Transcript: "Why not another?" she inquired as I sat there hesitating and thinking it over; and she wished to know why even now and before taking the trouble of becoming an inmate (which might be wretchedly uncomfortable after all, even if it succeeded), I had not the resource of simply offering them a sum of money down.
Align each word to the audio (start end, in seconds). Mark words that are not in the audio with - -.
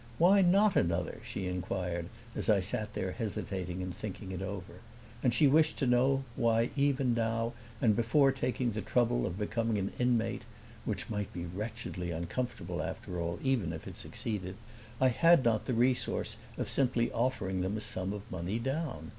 "Why 0.17 0.41
not 0.41 0.75
another?" 0.75 1.19
she 1.23 1.45
inquired 1.47 2.07
as 2.35 2.49
I 2.49 2.59
sat 2.59 2.95
there 2.95 3.11
hesitating 3.11 3.83
and 3.83 3.93
thinking 3.93 4.31
it 4.31 4.41
over; 4.41 4.77
and 5.21 5.31
she 5.31 5.45
wished 5.45 5.77
to 5.77 5.85
know 5.85 6.23
why 6.35 6.71
even 6.75 7.13
now 7.13 7.53
and 7.79 7.95
before 7.95 8.31
taking 8.31 8.71
the 8.71 8.81
trouble 8.81 9.27
of 9.27 9.37
becoming 9.37 9.77
an 9.77 9.93
inmate 9.99 10.41
(which 10.85 11.11
might 11.11 11.31
be 11.33 11.45
wretchedly 11.45 12.09
uncomfortable 12.09 12.81
after 12.81 13.21
all, 13.21 13.37
even 13.43 13.71
if 13.71 13.87
it 13.87 13.99
succeeded), 13.99 14.55
I 14.99 15.09
had 15.09 15.45
not 15.45 15.65
the 15.65 15.75
resource 15.75 16.35
of 16.57 16.67
simply 16.67 17.11
offering 17.11 17.61
them 17.61 17.77
a 17.77 17.81
sum 17.81 18.11
of 18.11 18.23
money 18.31 18.57
down. 18.57 19.09